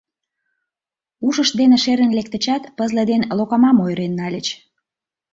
Ушышт 1.25 1.53
дене 1.59 1.77
шерын 1.83 2.11
лектычат, 2.17 2.63
пызле 2.77 3.03
ден 3.11 3.21
локамам 3.37 3.77
ойырен 3.85 4.13
нальыч. 4.19 4.47